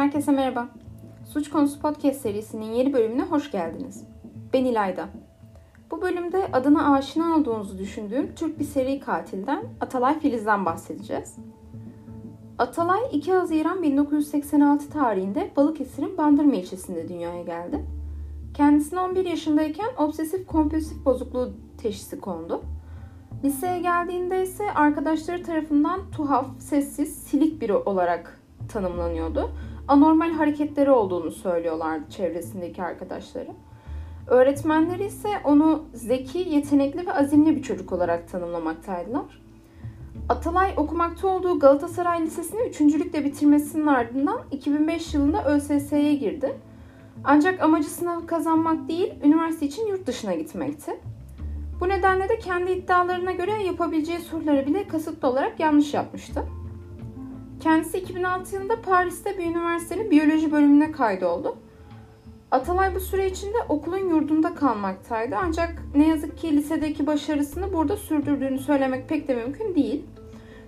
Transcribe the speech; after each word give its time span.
Herkese 0.00 0.32
merhaba. 0.32 0.68
Suç 1.32 1.50
Konusu 1.50 1.80
Podcast 1.80 2.20
serisinin 2.20 2.72
yeni 2.72 2.92
bölümüne 2.92 3.22
hoş 3.22 3.50
geldiniz. 3.50 4.04
Ben 4.52 4.64
İlayda. 4.64 5.08
Bu 5.90 6.02
bölümde 6.02 6.48
adına 6.52 6.94
aşina 6.94 7.36
olduğunuzu 7.36 7.78
düşündüğüm 7.78 8.34
Türk 8.34 8.58
bir 8.58 8.64
seri 8.64 9.00
katilden 9.00 9.64
Atalay 9.80 10.20
Filiz'den 10.20 10.66
bahsedeceğiz. 10.66 11.36
Atalay 12.58 13.00
2 13.12 13.32
Haziran 13.32 13.82
1986 13.82 14.90
tarihinde 14.90 15.50
Balıkesir'in 15.56 16.18
Bandırma 16.18 16.54
ilçesinde 16.54 17.08
dünyaya 17.08 17.42
geldi. 17.42 17.84
Kendisine 18.54 19.00
11 19.00 19.24
yaşındayken 19.24 19.88
obsesif 19.98 20.46
kompulsif 20.46 21.04
bozukluğu 21.04 21.52
teşhisi 21.78 22.20
kondu. 22.20 22.62
Liseye 23.44 23.80
geldiğinde 23.80 24.42
ise 24.42 24.72
arkadaşları 24.74 25.42
tarafından 25.42 26.00
tuhaf, 26.10 26.46
sessiz, 26.58 27.14
silik 27.14 27.60
biri 27.60 27.74
olarak 27.74 28.40
tanımlanıyordu. 28.68 29.50
Anormal 29.90 30.32
hareketleri 30.32 30.90
olduğunu 30.90 31.30
söylüyorlardı 31.30 32.10
çevresindeki 32.10 32.82
arkadaşları. 32.82 33.50
Öğretmenleri 34.26 35.04
ise 35.04 35.28
onu 35.44 35.84
zeki, 35.94 36.38
yetenekli 36.38 37.06
ve 37.06 37.12
azimli 37.12 37.56
bir 37.56 37.62
çocuk 37.62 37.92
olarak 37.92 38.28
tanımlamaktaydılar. 38.28 39.42
Atalay 40.28 40.74
okumakta 40.76 41.28
olduğu 41.28 41.58
Galatasaray 41.58 42.22
Lisesi'ni 42.22 42.60
üçüncülükle 42.62 43.24
bitirmesinin 43.24 43.86
ardından 43.86 44.40
2005 44.50 45.14
yılında 45.14 45.44
ÖSS'ye 45.44 46.14
girdi. 46.14 46.56
Ancak 47.24 47.62
amacı 47.62 47.90
sınavı 47.90 48.26
kazanmak 48.26 48.88
değil, 48.88 49.14
üniversite 49.24 49.66
için 49.66 49.86
yurt 49.86 50.06
dışına 50.06 50.34
gitmekti. 50.34 51.00
Bu 51.80 51.88
nedenle 51.88 52.28
de 52.28 52.38
kendi 52.38 52.72
iddialarına 52.72 53.32
göre 53.32 53.62
yapabileceği 53.62 54.18
soruları 54.18 54.66
bile 54.66 54.88
kasıtlı 54.88 55.28
olarak 55.28 55.60
yanlış 55.60 55.94
yapmıştı. 55.94 56.44
Kendisi 57.60 57.98
2006 57.98 58.54
yılında 58.54 58.82
Paris'te 58.82 59.38
bir 59.38 59.46
üniversitenin 59.46 60.10
biyoloji 60.10 60.52
bölümüne 60.52 60.92
kaydoldu. 60.92 61.56
Atalay 62.50 62.94
bu 62.94 63.00
süre 63.00 63.30
içinde 63.30 63.56
okulun 63.68 64.08
yurdunda 64.08 64.54
kalmaktaydı 64.54 65.36
ancak 65.42 65.82
ne 65.94 66.08
yazık 66.08 66.38
ki 66.38 66.56
lisedeki 66.56 67.06
başarısını 67.06 67.72
burada 67.72 67.96
sürdürdüğünü 67.96 68.58
söylemek 68.58 69.08
pek 69.08 69.28
de 69.28 69.34
mümkün 69.34 69.74
değil. 69.74 70.04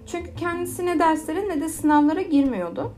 Çünkü 0.06 0.34
kendisi 0.34 0.86
ne 0.86 0.98
derslere 0.98 1.48
ne 1.48 1.60
de 1.60 1.68
sınavlara 1.68 2.22
girmiyordu. 2.22 2.92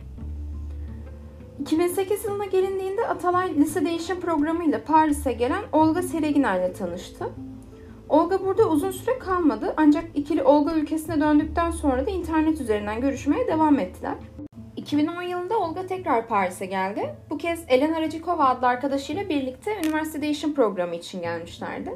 2008 1.61 2.25
yılına 2.25 2.45
gelindiğinde 2.45 3.07
Atalay 3.07 3.55
lise 3.55 3.85
değişim 3.85 4.21
programıyla 4.21 4.85
Paris'e 4.85 5.33
gelen 5.33 5.63
Olga 5.73 6.03
Seregina 6.03 6.57
ile 6.57 6.73
tanıştı. 6.73 7.25
Olga 8.15 8.45
burada 8.45 8.69
uzun 8.69 8.91
süre 8.91 9.19
kalmadı 9.19 9.75
ancak 9.77 10.05
ikili 10.15 10.43
Olga 10.43 10.75
ülkesine 10.75 11.21
döndükten 11.21 11.71
sonra 11.71 12.07
da 12.07 12.11
internet 12.11 12.61
üzerinden 12.61 13.01
görüşmeye 13.01 13.47
devam 13.47 13.79
ettiler. 13.79 14.15
2010 14.77 15.23
yılında 15.23 15.59
Olga 15.59 15.87
tekrar 15.87 16.29
Paris'e 16.29 16.67
geldi. 16.67 17.15
Bu 17.31 17.39
kez 17.39 17.65
Elena 17.69 18.01
Racikova 18.01 18.45
adlı 18.45 18.67
arkadaşıyla 18.67 19.29
birlikte 19.29 19.79
üniversite 19.85 20.23
değişim 20.23 20.55
programı 20.55 20.95
için 20.95 21.23
gelmişlerdi. 21.23 21.95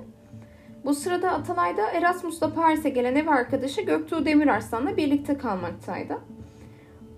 Bu 0.84 0.94
sırada 0.94 1.30
Atalay 1.30 1.76
da 1.76 1.90
Erasmus'ta 1.90 2.54
Paris'e 2.54 2.88
gelen 2.88 3.14
ev 3.14 3.28
arkadaşı 3.28 3.80
Göktuğ 3.82 4.26
Demirarslan'la 4.26 4.96
birlikte 4.96 5.38
kalmaktaydı. 5.38 6.18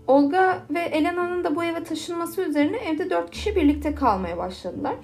Olga 0.07 0.63
ve 0.71 0.81
Elena'nın 0.81 1.45
da 1.45 1.57
bu 1.57 1.65
eve 1.65 1.85
taşınması 1.85 2.43
üzerine 2.43 2.77
evde 2.77 3.11
4 3.11 3.31
kişi 3.31 3.57
birlikte 3.57 3.95
kalmaya 3.95 4.39
başladılar. 4.39 4.97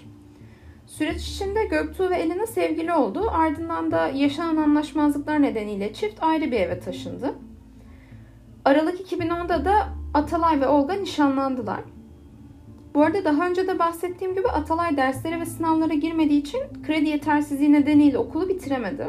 Süreç 0.99 1.29
içinde 1.29 1.65
Göktuğ 1.65 2.11
ve 2.11 2.17
Elena 2.17 2.47
sevgili 2.47 2.93
oldu. 2.93 3.31
Ardından 3.31 3.91
da 3.91 4.09
yaşanan 4.09 4.57
anlaşmazlıklar 4.57 5.43
nedeniyle 5.43 5.93
çift 5.93 6.23
ayrı 6.23 6.45
bir 6.45 6.61
eve 6.61 6.81
taşındı. 6.81 7.35
Aralık 8.65 9.13
2010'da 9.13 9.65
da 9.65 9.89
Atalay 10.15 10.61
ve 10.61 10.69
Olga 10.69 10.95
nişanlandılar. 10.95 11.81
Bu 12.95 13.03
arada 13.03 13.25
daha 13.25 13.49
önce 13.49 13.69
de 13.69 13.79
bahsettiğim 13.79 14.35
gibi 14.35 14.49
Atalay 14.49 14.97
derslere 14.97 15.41
ve 15.41 15.47
sınavlara 15.47 15.95
girmediği 15.95 16.41
için 16.41 16.61
kredi 16.87 17.09
yetersizliği 17.09 17.73
nedeniyle 17.73 18.19
okulu 18.19 18.49
bitiremedi. 18.49 19.07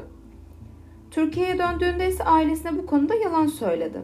Türkiye'ye 1.11 1.57
döndüğünde 1.59 2.07
ise 2.07 2.23
ailesine 2.23 2.77
bu 2.77 2.85
konuda 2.85 3.15
yalan 3.15 3.47
söyledi. 3.47 4.01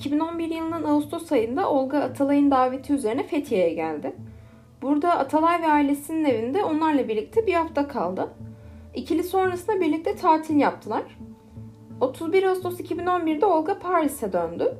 2011 0.00 0.50
yılının 0.50 0.84
Ağustos 0.84 1.32
ayında 1.32 1.70
Olga 1.70 1.98
Atalay'ın 1.98 2.50
daveti 2.50 2.92
üzerine 2.92 3.22
Fethiye'ye 3.22 3.74
geldi. 3.74 4.12
Burada 4.82 5.18
Atalay 5.18 5.62
ve 5.62 5.66
ailesinin 5.66 6.24
evinde 6.24 6.64
onlarla 6.64 7.08
birlikte 7.08 7.46
bir 7.46 7.54
hafta 7.54 7.88
kaldı. 7.88 8.28
İkili 8.94 9.22
sonrasında 9.22 9.80
birlikte 9.80 10.16
tatil 10.16 10.56
yaptılar. 10.56 11.02
31 12.00 12.42
Ağustos 12.42 12.80
2011'de 12.80 13.46
Olga 13.46 13.78
Paris'e 13.78 14.32
döndü. 14.32 14.74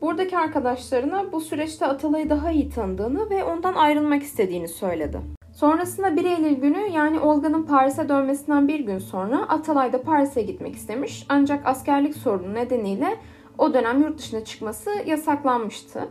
Buradaki 0.00 0.38
arkadaşlarına 0.38 1.32
bu 1.32 1.40
süreçte 1.40 1.86
Atalay'ı 1.86 2.30
daha 2.30 2.50
iyi 2.50 2.70
tanıdığını 2.70 3.30
ve 3.30 3.44
ondan 3.44 3.74
ayrılmak 3.74 4.22
istediğini 4.22 4.68
söyledi. 4.68 5.20
Sonrasında 5.52 6.16
1 6.16 6.24
Eylül 6.24 6.54
günü 6.54 6.90
yani 6.94 7.20
Olga'nın 7.20 7.62
Paris'e 7.62 8.08
dönmesinden 8.08 8.68
bir 8.68 8.80
gün 8.80 8.98
sonra 8.98 9.48
Atalay 9.48 9.92
da 9.92 10.02
Paris'e 10.02 10.42
gitmek 10.42 10.74
istemiş. 10.74 11.26
Ancak 11.28 11.66
askerlik 11.66 12.16
sorunu 12.16 12.54
nedeniyle 12.54 13.16
o 13.58 13.74
dönem 13.74 14.02
yurt 14.02 14.18
dışına 14.18 14.44
çıkması 14.44 14.90
yasaklanmıştı. 15.06 16.08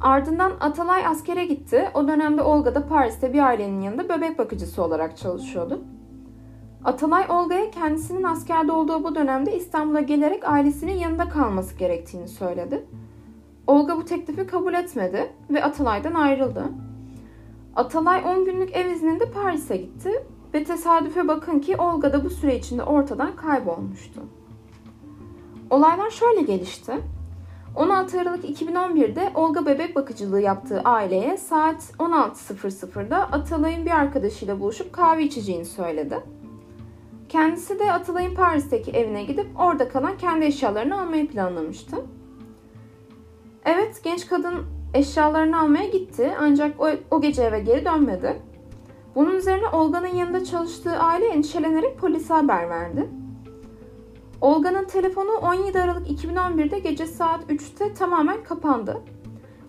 Ardından 0.00 0.52
Atalay 0.60 1.06
askere 1.06 1.44
gitti. 1.44 1.90
O 1.94 2.08
dönemde 2.08 2.42
Olga 2.42 2.74
da 2.74 2.86
Paris'te 2.86 3.32
bir 3.32 3.46
ailenin 3.46 3.80
yanında 3.80 4.08
bebek 4.08 4.38
bakıcısı 4.38 4.82
olarak 4.82 5.16
çalışıyordu. 5.16 5.80
Atalay 6.84 7.26
Olga'ya 7.28 7.70
kendisinin 7.70 8.22
askerde 8.22 8.72
olduğu 8.72 9.04
bu 9.04 9.14
dönemde 9.14 9.56
İstanbul'a 9.56 10.00
gelerek 10.00 10.48
ailesinin 10.48 10.92
yanında 10.92 11.28
kalması 11.28 11.76
gerektiğini 11.76 12.28
söyledi. 12.28 12.84
Olga 13.66 13.96
bu 13.96 14.04
teklifi 14.04 14.46
kabul 14.46 14.74
etmedi 14.74 15.32
ve 15.50 15.64
Atalay'dan 15.64 16.14
ayrıldı. 16.14 16.64
Atalay 17.76 18.24
10 18.24 18.44
günlük 18.44 18.76
ev 18.76 18.90
izninde 18.90 19.30
Paris'e 19.30 19.76
gitti 19.76 20.10
ve 20.54 20.64
tesadüfe 20.64 21.28
bakın 21.28 21.60
ki 21.60 21.76
Olga 21.76 22.12
da 22.12 22.24
bu 22.24 22.30
süre 22.30 22.56
içinde 22.56 22.82
ortadan 22.82 23.36
kaybolmuştu. 23.36 24.20
Olaylar 25.70 26.10
şöyle 26.10 26.42
gelişti. 26.42 26.92
16 27.76 28.20
Aralık 28.20 28.44
2011'de 28.44 29.32
Olga 29.34 29.66
bebek 29.66 29.96
bakıcılığı 29.96 30.40
yaptığı 30.40 30.80
aileye 30.80 31.36
saat 31.36 31.82
16.00'da 31.98 33.16
Atalay'ın 33.16 33.86
bir 33.86 33.90
arkadaşıyla 33.90 34.60
buluşup 34.60 34.92
kahve 34.92 35.24
içeceğini 35.24 35.64
söyledi. 35.64 36.20
Kendisi 37.28 37.78
de 37.78 37.92
Atalay'ın 37.92 38.34
Paris'teki 38.34 38.90
evine 38.90 39.24
gidip 39.24 39.46
orada 39.60 39.88
kalan 39.88 40.18
kendi 40.18 40.44
eşyalarını 40.44 41.00
almayı 41.00 41.28
planlamıştı. 41.28 41.96
Evet 43.64 44.00
genç 44.04 44.26
kadın 44.26 44.54
eşyalarını 44.94 45.60
almaya 45.60 45.88
gitti 45.88 46.32
ancak 46.40 46.80
o, 46.80 46.88
o 47.10 47.20
gece 47.20 47.42
eve 47.42 47.60
geri 47.60 47.84
dönmedi. 47.84 48.42
Bunun 49.14 49.34
üzerine 49.36 49.68
Olga'nın 49.68 50.14
yanında 50.14 50.44
çalıştığı 50.44 50.98
aile 50.98 51.26
endişelenerek 51.26 51.98
polise 51.98 52.34
haber 52.34 52.70
verdi. 52.70 53.08
Olga'nın 54.40 54.84
telefonu 54.84 55.30
17 55.30 55.80
Aralık 55.80 56.10
2011'de 56.10 56.78
gece 56.78 57.06
saat 57.06 57.50
3'te 57.50 57.94
tamamen 57.94 58.44
kapandı. 58.44 59.00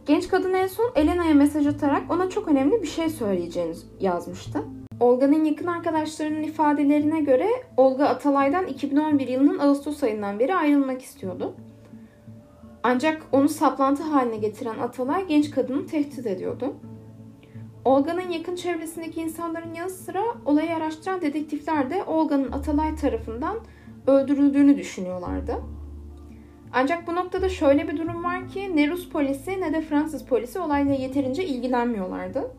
Genç 0.05 0.27
kadın 0.27 0.53
en 0.53 0.67
son 0.67 0.91
Elena'ya 0.95 1.33
mesaj 1.33 1.67
atarak 1.67 2.11
ona 2.11 2.29
çok 2.29 2.47
önemli 2.47 2.81
bir 2.81 2.87
şey 2.87 3.09
söyleyeceğini 3.09 3.75
yazmıştı. 3.99 4.63
Olga'nın 4.99 5.43
yakın 5.43 5.67
arkadaşlarının 5.67 6.43
ifadelerine 6.43 7.19
göre 7.19 7.49
Olga 7.77 8.05
Atalay'dan 8.05 8.67
2011 8.67 9.27
yılının 9.27 9.59
Ağustos 9.59 10.03
ayından 10.03 10.39
beri 10.39 10.55
ayrılmak 10.55 11.01
istiyordu. 11.01 11.53
Ancak 12.83 13.21
onu 13.31 13.49
saplantı 13.49 14.03
haline 14.03 14.37
getiren 14.37 14.79
Atalay 14.79 15.27
genç 15.27 15.51
kadını 15.51 15.87
tehdit 15.87 16.27
ediyordu. 16.27 16.73
Olga'nın 17.85 18.29
yakın 18.29 18.55
çevresindeki 18.55 19.21
insanların 19.21 19.73
yanı 19.73 19.89
sıra 19.89 20.23
olayı 20.45 20.75
araştıran 20.75 21.21
dedektifler 21.21 21.89
de 21.89 22.03
Olga'nın 22.03 22.51
Atalay 22.51 22.95
tarafından 22.95 23.57
öldürüldüğünü 24.07 24.77
düşünüyorlardı. 24.77 25.55
Ancak 26.73 27.07
bu 27.07 27.15
noktada 27.15 27.49
şöyle 27.49 27.87
bir 27.87 27.97
durum 27.97 28.23
var 28.23 28.47
ki 28.47 28.75
ne 28.75 28.89
Rus 28.89 29.09
polisi 29.09 29.61
ne 29.61 29.73
de 29.73 29.81
Fransız 29.81 30.25
polisi 30.25 30.59
olayla 30.59 30.93
yeterince 30.93 31.45
ilgilenmiyorlardı. 31.45 32.51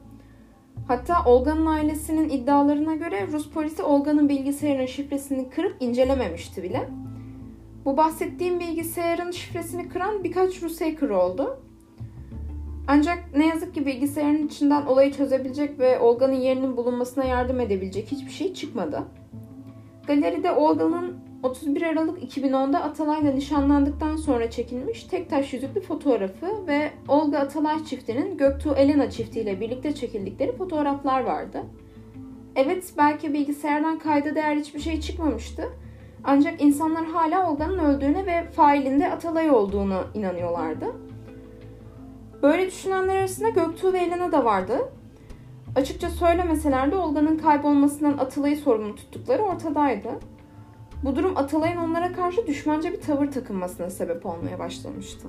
Hatta 0.89 1.25
Olga'nın 1.25 1.67
ailesinin 1.67 2.29
iddialarına 2.29 2.95
göre 2.95 3.27
Rus 3.33 3.51
polisi 3.51 3.83
Olga'nın 3.83 4.29
bilgisayarının 4.29 4.87
şifresini 4.87 5.51
kırıp 5.51 5.77
incelememişti 5.81 6.63
bile. 6.63 6.89
Bu 7.85 7.97
bahsettiğim 7.97 8.61
bilgisayarın 8.61 9.31
şifresini 9.31 9.89
kıran 9.89 10.25
birkaç 10.25 10.63
Rus 10.63 10.81
hacker 10.81 11.09
oldu. 11.09 11.63
Ancak 12.89 13.19
ne 13.37 13.47
yazık 13.47 13.75
ki 13.75 13.87
bilgisayarın 13.87 14.47
içinden 14.47 14.87
olayı 14.87 15.13
çözebilecek 15.13 15.79
ve 15.79 16.01
Olga'nın 16.01 16.35
yerinin 16.35 16.77
bulunmasına 16.77 17.25
yardım 17.25 17.61
edebilecek 17.61 18.13
hiçbir 18.13 18.31
şey 18.31 18.55
çıkmadı. 18.55 19.03
Galeride 20.07 20.53
Olga'nın 20.53 21.26
31 21.43 21.83
Aralık 21.83 22.37
2010'da 22.37 22.83
Atalay'la 22.83 23.33
nişanlandıktan 23.33 24.17
sonra 24.17 24.51
çekilmiş 24.51 25.05
tek 25.05 25.31
taş 25.31 25.53
yüzüklü 25.53 25.81
fotoğrafı 25.81 26.67
ve 26.67 26.91
Olga 27.09 27.39
Atalay 27.39 27.85
çiftinin 27.85 28.37
Göktuğ 28.37 28.75
Elena 28.75 29.11
çiftiyle 29.11 29.61
birlikte 29.61 29.95
çekildikleri 29.95 30.53
fotoğraflar 30.53 31.21
vardı. 31.21 31.63
Evet 32.57 32.93
belki 32.99 33.35
bilgisayardan 33.35 33.99
kayda 33.99 34.35
değer 34.35 34.57
hiçbir 34.57 34.81
şey 34.81 35.01
çıkmamıştı 35.01 35.63
Ancak 36.29 36.63
insanlar 36.63 37.05
hala 37.05 37.51
Olga'nın 37.51 37.79
öldüğüne 37.79 38.27
ve 38.27 38.51
failinde 38.51 39.11
Atalay 39.11 39.51
olduğunu 39.51 40.05
inanıyorlardı. 40.15 40.87
Böyle 42.43 42.67
düşünenler 42.67 43.17
arasında 43.17 43.49
Göktuğ 43.49 43.93
ve 43.93 43.99
Elena 43.99 44.33
da 44.33 44.45
vardı. 44.45 44.79
Açıkça 45.77 46.11
söylemeseler 46.11 46.93
de 46.93 46.97
Olga'nın 46.97 47.39
kaybolmasından 47.39 48.19
Atalay'ı 48.19 48.57
sorumlu 48.57 48.95
tuttukları 48.95 49.43
ortadaydı. 49.43 50.09
Bu 51.03 51.17
durum 51.17 51.37
Atalay'ın 51.37 51.77
onlara 51.77 52.13
karşı 52.13 52.47
düşmanca 52.47 52.93
bir 52.93 53.01
tavır 53.01 53.31
takınmasına 53.31 53.91
sebep 53.91 54.27
olmaya 54.27 54.59
başlamıştı. 54.59 55.29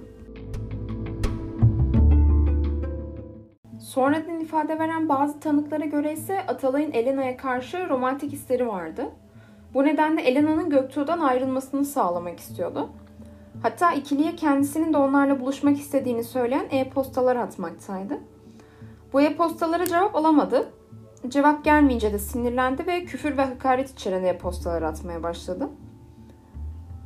Sonradan 3.80 4.40
ifade 4.40 4.80
veren 4.80 5.10
bazı 5.10 5.40
tanıklara 5.40 5.86
göre 5.86 6.14
ise 6.14 6.46
Atalay'ın 6.48 6.92
Elena'ya 6.92 7.38
karşı 7.38 7.90
romantik 7.90 8.32
hisleri 8.32 8.68
vardı. 8.68 9.06
Bu 9.74 9.84
nedenle 9.84 10.22
Elena'nın 10.22 10.70
Göktuğ'dan 10.70 11.20
ayrılmasını 11.20 11.86
sağlamak 11.86 12.40
istiyordu. 12.40 12.90
Hatta 13.62 13.92
ikiliye 13.92 14.36
kendisinin 14.36 14.94
de 14.94 14.98
onlarla 14.98 15.40
buluşmak 15.40 15.78
istediğini 15.78 16.24
söyleyen 16.24 16.66
e-postalar 16.72 17.36
atmaktaydı. 17.36 18.20
Bu 19.14 19.22
e-postalara 19.22 19.86
cevap 19.86 20.16
alamadı. 20.16 20.70
Cevap 21.28 21.64
gelmeyince 21.64 22.14
de 22.14 22.20
sinirlendi 22.20 22.88
ve 22.88 23.06
küfür 23.06 23.38
ve 23.38 23.42
hakaret 23.42 23.92
içeren 23.92 24.24
e-postalar 24.24 24.82
atmaya 24.82 25.24
başladı. 25.24 25.70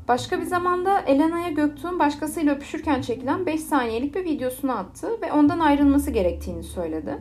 Başka 0.07 0.39
bir 0.39 0.45
zamanda 0.45 0.99
Elena'ya 0.99 1.49
Göktuğ'un 1.49 1.99
başkasıyla 1.99 2.55
öpüşürken 2.55 3.01
çekilen 3.01 3.45
5 3.45 3.61
saniyelik 3.61 4.15
bir 4.15 4.23
videosunu 4.25 4.77
attı 4.77 5.07
ve 5.21 5.31
ondan 5.31 5.59
ayrılması 5.59 6.11
gerektiğini 6.11 6.63
söyledi. 6.63 7.17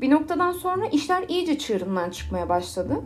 Bir 0.00 0.10
noktadan 0.10 0.52
sonra 0.52 0.86
işler 0.86 1.24
iyice 1.28 1.58
çığırından 1.58 2.10
çıkmaya 2.10 2.48
başladı. 2.48 3.00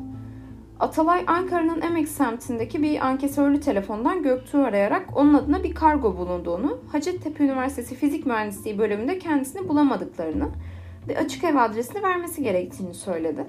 Atalay 0.81 1.25
Ankara'nın 1.27 1.81
Emek 1.81 2.09
semtindeki 2.09 2.83
bir 2.83 3.07
ankesörlü 3.07 3.61
telefondan 3.61 4.23
Göktuğ'u 4.23 4.65
arayarak 4.65 5.17
onun 5.17 5.35
adına 5.35 5.63
bir 5.63 5.75
kargo 5.75 6.17
bulunduğunu, 6.17 6.79
Hacettepe 6.93 7.45
Üniversitesi 7.45 7.95
Fizik 7.95 8.27
Mühendisliği 8.27 8.79
bölümünde 8.79 9.19
kendisini 9.19 9.69
bulamadıklarını 9.69 10.49
ve 11.09 11.19
açık 11.19 11.45
ev 11.45 11.57
adresini 11.57 12.03
vermesi 12.03 12.43
gerektiğini 12.43 12.95
söyledi. 12.95 13.45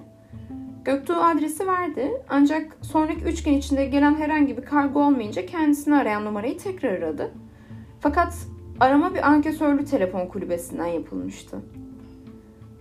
Göktuğ 0.86 1.16
adresi 1.16 1.68
verdi 1.68 2.12
ancak 2.30 2.78
sonraki 2.82 3.26
3 3.26 3.44
gün 3.44 3.54
içinde 3.54 3.86
gelen 3.86 4.16
herhangi 4.16 4.58
bir 4.58 4.62
kargo 4.62 5.04
olmayınca 5.04 5.46
kendisini 5.46 5.96
arayan 5.96 6.26
numarayı 6.26 6.58
tekrar 6.58 6.90
aradı. 6.90 7.32
Fakat 8.00 8.34
arama 8.80 9.14
bir 9.14 9.30
ankesörlü 9.30 9.86
telefon 9.86 10.28
kulübesinden 10.28 10.86
yapılmıştı. 10.86 11.58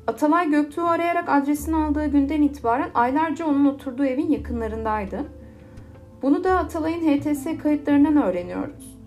Atalay 0.06 0.50
Göktuğ'u 0.50 0.84
arayarak 0.84 1.28
adresini 1.28 1.76
aldığı 1.76 2.06
günden 2.06 2.43
itibaren 2.43 2.90
aylarca 2.94 3.46
onun 3.46 3.64
oturduğu 3.64 4.05
evin 4.05 4.31
yakınlarındaydı. 4.31 5.25
Bunu 6.23 6.44
da 6.44 6.58
Atalay'ın 6.58 7.00
HTS 7.00 7.62
kayıtlarından 7.62 8.23
öğreniyoruz. 8.23 8.99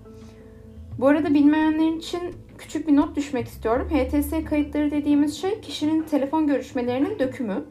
Bu 1.00 1.07
arada 1.07 1.33
bilmeyenlerin 1.33 2.00
için 2.00 2.21
küçük 2.58 2.88
bir 2.88 2.96
not 2.96 3.16
düşmek 3.16 3.48
istiyorum. 3.48 3.90
HTS 3.90 4.50
kayıtları 4.50 4.92
dediğimiz 4.92 5.38
şey 5.42 5.62
kişinin 5.62 6.02
telefon 6.04 6.48
görüşmelerinin 6.48 7.20
dökümü. 7.20 7.64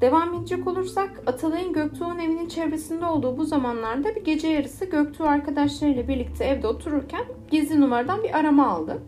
Devam 0.00 0.34
edecek 0.34 0.66
olursak 0.66 1.22
Atalay'ın 1.26 1.72
Göktuğ'un 1.72 2.18
evinin 2.18 2.48
çevresinde 2.48 3.06
olduğu 3.06 3.38
bu 3.38 3.44
zamanlarda 3.44 4.16
bir 4.16 4.24
gece 4.24 4.48
yarısı 4.48 4.84
Göktuğ 4.84 5.24
arkadaşlarıyla 5.24 6.08
birlikte 6.08 6.44
evde 6.44 6.66
otururken 6.66 7.24
gizli 7.50 7.80
numaradan 7.80 8.22
bir 8.22 8.38
arama 8.38 8.66
aldı. 8.66 9.02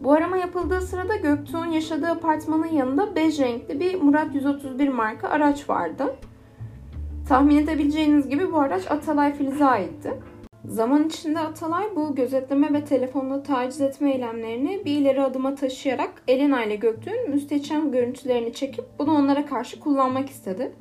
Bu 0.00 0.12
arama 0.12 0.36
yapıldığı 0.36 0.80
sırada 0.80 1.16
Göktuğ'un 1.16 1.66
yaşadığı 1.66 2.08
apartmanın 2.08 2.66
yanında 2.66 3.16
bej 3.16 3.40
renkli 3.40 3.80
bir 3.80 4.02
Murat 4.02 4.34
131 4.34 4.88
marka 4.88 5.28
araç 5.28 5.68
vardı. 5.68 6.16
Tahmin 7.28 7.56
edebileceğiniz 7.56 8.28
gibi 8.28 8.52
bu 8.52 8.58
araç 8.58 8.90
Atalay 8.90 9.34
Filiz'e 9.34 9.64
aitti. 9.64 10.14
Zaman 10.68 11.08
içinde 11.08 11.38
Atalay 11.38 11.84
bu 11.96 12.14
gözetleme 12.14 12.72
ve 12.72 12.84
telefonla 12.84 13.42
taciz 13.42 13.80
etme 13.80 14.12
eylemlerini 14.12 14.82
bir 14.84 14.98
ileri 14.98 15.22
adıma 15.22 15.54
taşıyarak 15.54 16.22
Elena 16.28 16.64
ile 16.64 16.76
Göktuğ'un 16.76 17.30
müstehcen 17.30 17.92
görüntülerini 17.92 18.52
çekip 18.52 18.84
bunu 18.98 19.12
onlara 19.12 19.46
karşı 19.46 19.80
kullanmak 19.80 20.30
istedi. 20.30 20.72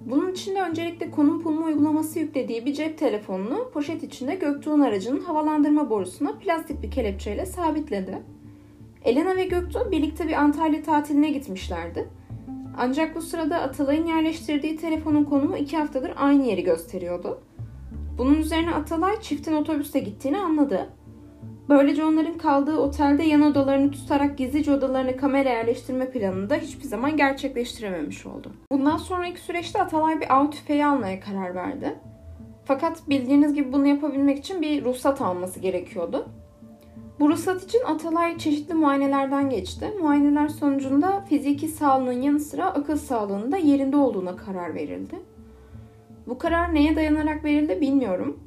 Bunun 0.00 0.32
için 0.32 0.54
de 0.54 0.62
öncelikle 0.62 1.10
konum 1.10 1.44
bulma 1.44 1.66
uygulaması 1.66 2.18
yüklediği 2.18 2.66
bir 2.66 2.74
cep 2.74 2.98
telefonunu 2.98 3.70
poşet 3.70 4.02
içinde 4.02 4.34
Göktuğ'un 4.34 4.80
aracının 4.80 5.20
havalandırma 5.20 5.90
borusuna 5.90 6.32
plastik 6.32 6.82
bir 6.82 6.90
kelepçeyle 6.90 7.46
sabitledi. 7.46 8.22
Elena 9.04 9.36
ve 9.36 9.44
Göktuğ 9.44 9.88
birlikte 9.90 10.28
bir 10.28 10.32
Antalya 10.32 10.82
tatiline 10.82 11.30
gitmişlerdi. 11.30 12.08
Ancak 12.78 13.16
bu 13.16 13.22
sırada 13.22 13.60
Atalay'ın 13.60 14.06
yerleştirdiği 14.06 14.76
telefonun 14.76 15.24
konumu 15.24 15.56
iki 15.56 15.76
haftadır 15.76 16.12
aynı 16.16 16.46
yeri 16.46 16.62
gösteriyordu. 16.64 17.40
Bunun 18.18 18.34
üzerine 18.34 18.74
Atalay 18.74 19.20
çiftin 19.20 19.52
otobüste 19.52 20.00
gittiğini 20.00 20.38
anladı. 20.38 20.88
Böylece 21.68 22.04
onların 22.04 22.38
kaldığı 22.38 22.78
otelde 22.78 23.22
yan 23.22 23.42
odalarını 23.42 23.90
tutarak 23.90 24.38
gizlice 24.38 24.72
odalarına 24.72 25.16
kamera 25.16 25.48
yerleştirme 25.48 26.10
planını 26.10 26.50
da 26.50 26.54
hiçbir 26.54 26.84
zaman 26.84 27.16
gerçekleştirememiş 27.16 28.26
oldu. 28.26 28.52
Bundan 28.72 28.96
sonraki 28.96 29.40
süreçte 29.40 29.82
Atalay 29.82 30.20
bir 30.20 30.36
av 30.36 30.50
tüfeği 30.50 30.86
almaya 30.86 31.20
karar 31.20 31.54
verdi. 31.54 31.94
Fakat 32.64 33.08
bildiğiniz 33.08 33.54
gibi 33.54 33.72
bunu 33.72 33.86
yapabilmek 33.86 34.38
için 34.38 34.62
bir 34.62 34.84
ruhsat 34.84 35.20
alması 35.20 35.60
gerekiyordu. 35.60 36.28
Bu 37.20 37.30
ruhsat 37.30 37.64
için 37.64 37.80
Atalay 37.86 38.38
çeşitli 38.38 38.74
muayenelerden 38.74 39.50
geçti. 39.50 39.92
Muayeneler 40.00 40.48
sonucunda 40.48 41.20
fiziki 41.20 41.68
sağlığının 41.68 42.22
yanı 42.22 42.40
sıra 42.40 42.66
akıl 42.66 42.96
sağlığının 42.96 43.52
da 43.52 43.56
yerinde 43.56 43.96
olduğuna 43.96 44.36
karar 44.36 44.74
verildi. 44.74 45.16
Bu 46.28 46.38
karar 46.38 46.74
neye 46.74 46.96
dayanarak 46.96 47.44
verildi 47.44 47.80
bilmiyorum. 47.80 48.40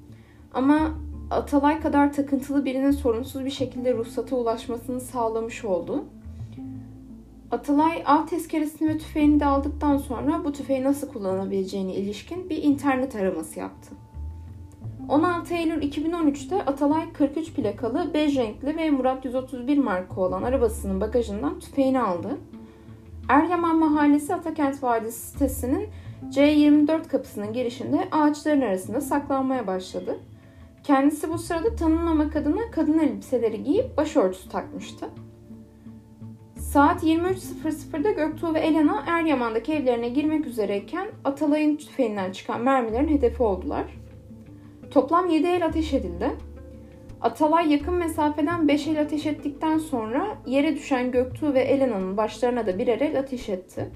Ama 0.53 0.91
Atalay 1.31 1.79
kadar 1.79 2.13
takıntılı 2.13 2.65
birinin 2.65 2.91
sorunsuz 2.91 3.45
bir 3.45 3.49
şekilde 3.49 3.93
ruhsata 3.93 4.35
ulaşmasını 4.35 5.01
sağlamış 5.01 5.65
oldu. 5.65 6.05
Atalay 7.51 8.03
av 8.05 8.27
tezkeresini 8.27 8.89
ve 8.89 8.97
tüfeğini 8.97 9.39
de 9.39 9.45
aldıktan 9.45 9.97
sonra 9.97 10.41
bu 10.45 10.51
tüfeği 10.51 10.83
nasıl 10.83 11.07
kullanabileceğine 11.07 11.93
ilişkin 11.93 12.49
bir 12.49 12.63
internet 12.63 13.15
araması 13.15 13.59
yaptı. 13.59 13.95
16 15.09 15.53
Eylül 15.53 15.81
2013'te 15.81 16.65
Atalay 16.65 17.13
43 17.13 17.53
plakalı 17.53 18.13
bej 18.13 18.37
renkli 18.37 18.77
ve 18.77 18.89
Murat 18.89 19.25
131 19.25 19.77
marka 19.77 20.21
olan 20.21 20.43
arabasının 20.43 21.01
bagajından 21.01 21.59
tüfeğini 21.59 21.99
aldı. 21.99 22.37
Eryaman 23.29 23.79
Mahallesi 23.79 24.35
Atakent 24.35 24.83
Vadisi 24.83 25.19
sitesinin 25.19 25.89
C24 26.29 27.07
kapısının 27.07 27.53
girişinde 27.53 28.07
ağaçların 28.11 28.61
arasında 28.61 29.01
saklanmaya 29.01 29.67
başladı. 29.67 30.19
Kendisi 30.83 31.29
bu 31.29 31.37
sırada 31.37 31.75
tanınmamak 31.75 32.35
adına 32.35 32.71
kadın 32.71 32.99
elbiseleri 32.99 33.63
giyip 33.63 33.97
başörtüsü 33.97 34.49
takmıştı. 34.49 35.09
Saat 36.57 37.03
23.00'da 37.03 38.11
Göktuğ 38.11 38.53
ve 38.53 38.59
Elena 38.59 39.03
Eryaman'daki 39.07 39.73
evlerine 39.73 40.09
girmek 40.09 40.45
üzereyken 40.45 41.07
Atalay'ın 41.23 41.75
tüfeğinden 41.75 42.31
çıkan 42.31 42.61
mermilerin 42.61 43.07
hedefi 43.07 43.43
oldular. 43.43 43.85
Toplam 44.91 45.29
7 45.29 45.47
el 45.47 45.65
ateş 45.65 45.93
edildi. 45.93 46.31
Atalay 47.21 47.71
yakın 47.71 47.93
mesafeden 47.93 48.67
5 48.67 48.87
el 48.87 49.01
ateş 49.01 49.25
ettikten 49.25 49.77
sonra 49.77 50.27
yere 50.45 50.75
düşen 50.75 51.11
Göktuğ 51.11 51.53
ve 51.53 51.59
Elena'nın 51.59 52.17
başlarına 52.17 52.67
da 52.67 52.79
birer 52.79 52.99
el 52.99 53.19
ateş 53.19 53.49
etti. 53.49 53.89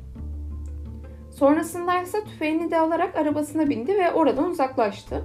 Sonrasında 1.36 2.02
ise 2.02 2.24
tüfeğini 2.24 2.72
de 2.72 2.80
alarak 2.80 3.16
arabasına 3.16 3.70
bindi 3.70 3.96
ve 3.96 4.14
oradan 4.14 4.50
uzaklaştı. 4.50 5.24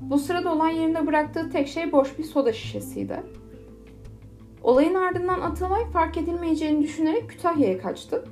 Bu 0.00 0.18
sırada 0.18 0.52
olay 0.52 0.76
yerinde 0.76 1.06
bıraktığı 1.06 1.50
tek 1.50 1.68
şey 1.68 1.92
boş 1.92 2.18
bir 2.18 2.24
soda 2.24 2.52
şişesiydi. 2.52 3.20
Olayın 4.62 4.94
ardından 4.94 5.40
Atalay 5.40 5.90
fark 5.90 6.16
edilmeyeceğini 6.16 6.82
düşünerek 6.82 7.30
Kütahya'ya 7.30 7.78
kaçtı. 7.78 8.24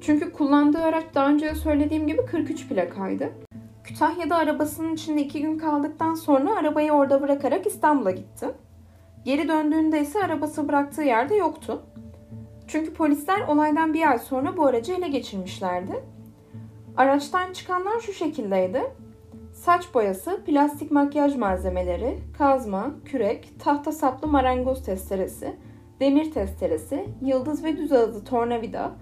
Çünkü 0.00 0.32
kullandığı 0.32 0.82
araç 0.82 1.04
daha 1.14 1.28
önce 1.28 1.54
söylediğim 1.54 2.06
gibi 2.06 2.26
43 2.26 2.68
plakaydı. 2.68 3.32
Kütahya'da 3.84 4.36
arabasının 4.36 4.94
içinde 4.94 5.22
iki 5.22 5.42
gün 5.42 5.58
kaldıktan 5.58 6.14
sonra 6.14 6.56
arabayı 6.56 6.92
orada 6.92 7.22
bırakarak 7.22 7.66
İstanbul'a 7.66 8.10
gitti. 8.10 8.46
Geri 9.24 9.48
döndüğünde 9.48 10.00
ise 10.00 10.24
arabası 10.24 10.68
bıraktığı 10.68 11.02
yerde 11.02 11.34
yoktu. 11.34 11.82
Çünkü 12.66 12.94
polisler 12.94 13.40
olaydan 13.40 13.94
bir 13.94 14.10
ay 14.10 14.18
sonra 14.18 14.56
bu 14.56 14.66
aracı 14.66 14.92
ele 14.92 15.08
geçirmişlerdi. 15.08 16.14
Araçtan 16.96 17.52
çıkanlar 17.52 18.00
şu 18.00 18.12
şekildeydi. 18.12 18.82
Saç 19.52 19.94
boyası, 19.94 20.44
plastik 20.46 20.90
makyaj 20.90 21.36
malzemeleri, 21.36 22.18
kazma, 22.38 22.90
kürek, 23.04 23.52
tahta 23.58 23.92
saplı 23.92 24.28
marangoz 24.28 24.84
testeresi, 24.84 25.56
demir 26.00 26.32
testeresi, 26.32 27.08
yıldız 27.22 27.64
ve 27.64 27.76
düz 27.76 27.92
ağızlı 27.92 28.24
tornavida, 28.24 28.92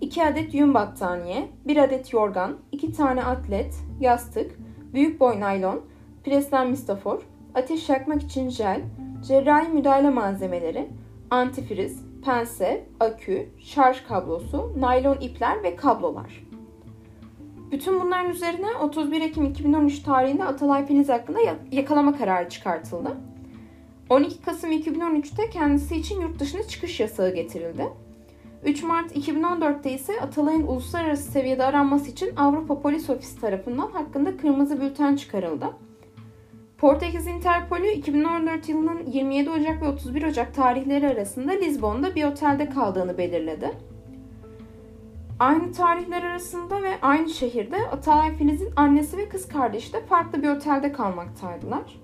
2 0.00 0.24
adet 0.24 0.54
yün 0.54 0.74
battaniye, 0.74 1.48
1 1.66 1.76
adet 1.76 2.12
yorgan, 2.12 2.56
2 2.72 2.92
tane 2.92 3.24
atlet, 3.24 3.74
yastık, 4.00 4.58
büyük 4.94 5.20
boy 5.20 5.40
naylon, 5.40 5.80
preslenmiş 6.24 6.80
stafor, 6.80 7.22
ateş 7.54 7.88
yakmak 7.88 8.22
için 8.22 8.48
jel, 8.48 8.80
cerrahi 9.28 9.68
müdahale 9.68 10.10
malzemeleri, 10.10 10.88
antifriz, 11.30 12.02
pense, 12.24 12.86
akü, 13.00 13.48
şarj 13.58 14.00
kablosu, 14.08 14.72
naylon 14.78 15.20
ipler 15.20 15.62
ve 15.62 15.76
kablolar. 15.76 16.45
Bütün 17.72 18.00
bunların 18.00 18.30
üzerine 18.30 18.66
31 18.80 19.20
Ekim 19.20 19.44
2013 19.44 20.02
tarihinde 20.02 20.44
Atalay 20.44 20.86
Filiz 20.86 21.08
hakkında 21.08 21.38
yakalama 21.72 22.18
kararı 22.18 22.48
çıkartıldı. 22.48 23.16
12 24.10 24.42
Kasım 24.42 24.72
2013'te 24.72 25.50
kendisi 25.50 25.96
için 25.96 26.20
yurt 26.20 26.40
dışına 26.40 26.62
çıkış 26.62 27.00
yasağı 27.00 27.34
getirildi. 27.34 27.88
3 28.64 28.82
Mart 28.82 29.16
2014'te 29.16 29.92
ise 29.92 30.20
Atalay'ın 30.20 30.66
uluslararası 30.66 31.30
seviyede 31.32 31.64
aranması 31.64 32.10
için 32.10 32.36
Avrupa 32.36 32.80
Polis 32.82 33.10
Ofisi 33.10 33.40
tarafından 33.40 33.90
hakkında 33.90 34.36
kırmızı 34.36 34.80
bülten 34.80 35.16
çıkarıldı. 35.16 35.66
Portekiz 36.78 37.26
Interpolü 37.26 37.88
2014 37.88 38.68
yılının 38.68 39.06
27 39.06 39.50
Ocak 39.50 39.82
ve 39.82 39.88
31 39.88 40.22
Ocak 40.22 40.54
tarihleri 40.54 41.08
arasında 41.08 41.52
Lizbon'da 41.52 42.14
bir 42.14 42.24
otelde 42.24 42.68
kaldığını 42.68 43.18
belirledi. 43.18 43.70
Aynı 45.38 45.72
tarihler 45.72 46.22
arasında 46.22 46.82
ve 46.82 46.98
aynı 47.02 47.28
şehirde 47.28 47.88
Atalay 47.88 48.36
Filiz'in 48.36 48.72
annesi 48.76 49.16
ve 49.16 49.28
kız 49.28 49.48
kardeşi 49.48 49.92
de 49.92 50.06
farklı 50.06 50.42
bir 50.42 50.48
otelde 50.48 50.92
kalmaktaydılar. 50.92 52.00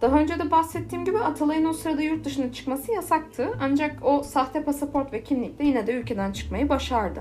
Daha 0.00 0.18
önce 0.18 0.38
de 0.38 0.50
bahsettiğim 0.50 1.04
gibi 1.04 1.18
Atalay'ın 1.18 1.64
o 1.64 1.72
sırada 1.72 2.02
yurt 2.02 2.24
dışına 2.24 2.52
çıkması 2.52 2.92
yasaktı. 2.92 3.48
Ancak 3.62 4.04
o 4.04 4.22
sahte 4.22 4.64
pasaport 4.64 5.12
ve 5.12 5.22
kimlikle 5.22 5.64
yine 5.64 5.86
de 5.86 5.92
ülkeden 5.92 6.32
çıkmayı 6.32 6.68
başardı. 6.68 7.20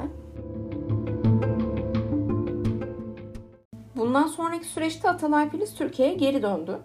Bundan 3.96 4.28
sonraki 4.28 4.66
süreçte 4.66 5.10
Atalay 5.10 5.50
Filiz 5.50 5.76
Türkiye'ye 5.76 6.14
geri 6.14 6.44
döndü. 6.44 6.78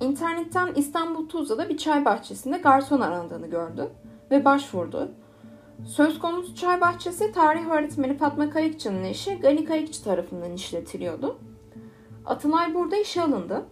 İnternetten 0.00 0.72
İstanbul 0.74 1.28
Tuzla'da 1.28 1.68
bir 1.68 1.76
çay 1.76 2.04
bahçesinde 2.04 2.58
garson 2.58 3.00
arandığını 3.00 3.46
gördü 3.46 3.88
ve 4.30 4.44
başvurdu. 4.44 5.12
Söz 5.86 6.18
konusu 6.18 6.54
çay 6.54 6.80
bahçesi 6.80 7.32
tarih 7.32 7.66
öğretmeni 7.66 8.16
Fatma 8.16 8.50
Kayıkçı'nın 8.50 9.04
eşi 9.04 9.38
Gani 9.38 9.64
Kayıkçı 9.64 10.04
tarafından 10.04 10.52
işletiliyordu. 10.52 11.38
Atalay 12.26 12.74
burada 12.74 12.96
işe 12.96 13.22
alındı. 13.22 13.62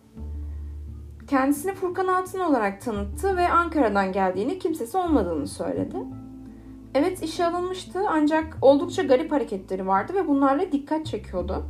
Kendisini 1.27 1.75
Furkan 1.75 2.07
Altın 2.07 2.41
olarak 2.41 2.81
tanıttı 2.81 3.37
ve 3.37 3.49
Ankara'dan 3.49 4.13
geldiğini 4.13 4.59
kimsesi 4.59 4.97
olmadığını 4.97 5.47
söyledi. 5.47 5.97
Evet 6.95 7.23
işe 7.23 7.47
alınmıştı 7.47 8.01
ancak 8.09 8.59
oldukça 8.61 9.03
garip 9.03 9.33
hareketleri 9.33 9.87
vardı 9.87 10.15
ve 10.15 10.29
bunlarla 10.29 10.73
dikkat 10.73 11.07
çekiyordu. 11.07 11.67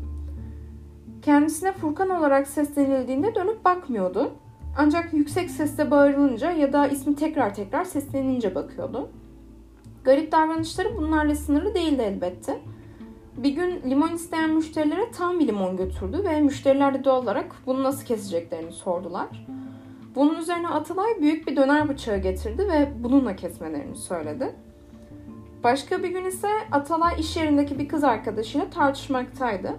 Kendisine 1.22 1.72
Furkan 1.72 2.11
olarak 2.11 2.46
seslenildiğinde 2.49 3.34
dönüp 3.34 3.64
bakmıyordu. 3.64 4.32
Ancak 4.78 5.12
yüksek 5.12 5.50
sesle 5.50 5.90
bağırılınca 5.90 6.50
ya 6.52 6.72
da 6.72 6.87
ismi 6.87 7.16
tekrar 7.16 7.54
tekrar 7.54 7.84
seslenince 7.84 8.54
bakıyordu. 8.54 9.11
Garip 10.04 10.32
davranışları 10.32 10.97
bunlarla 10.97 11.35
sınırlı 11.35 11.75
değildi 11.75 12.02
elbette. 12.02 12.59
Bir 13.37 13.50
gün 13.50 13.90
limon 13.90 14.12
isteyen 14.12 14.50
müşterilere 14.50 15.11
tam 15.11 15.40
bir 15.40 15.47
limon 15.47 15.76
götürdü 15.76 16.25
ve 16.25 16.40
müşteriler 16.40 16.94
de 16.94 17.04
doğal 17.04 17.23
olarak 17.23 17.56
bunu 17.66 17.82
nasıl 17.82 18.06
keseceklerini 18.06 18.73
sordular. 18.73 19.47
Bunun 20.14 20.35
üzerine 20.35 20.68
Atalay 20.68 21.21
büyük 21.21 21.47
bir 21.47 21.56
döner 21.56 21.88
bıçağı 21.88 22.18
getirdi 22.18 22.68
ve 22.68 22.92
bununla 23.00 23.37
kesmelerini 23.37 23.97
söyledi. 23.97 24.54
Başka 25.64 26.02
bir 26.02 26.09
gün 26.09 26.25
ise 26.25 26.49
Atalay 26.73 27.21
iş 27.21 27.37
yerindeki 27.37 27.78
bir 27.78 27.88
kız 27.88 28.04
arkadaşıyla 28.04 28.71
tartışmaktaydı. 28.71 29.76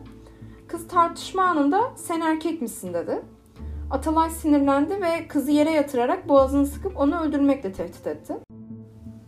Kız 0.67 0.87
tartışma 0.87 1.43
anında 1.43 1.91
sen 1.95 2.21
erkek 2.21 2.61
misin 2.61 2.93
dedi. 2.93 3.21
Atalay 3.91 4.29
sinirlendi 4.29 5.01
ve 5.01 5.27
kızı 5.27 5.51
yere 5.51 5.71
yatırarak 5.71 6.29
boğazını 6.29 6.65
sıkıp 6.65 6.97
onu 6.97 7.19
öldürmekle 7.19 7.71
tehdit 7.71 8.07
etti. 8.07 8.33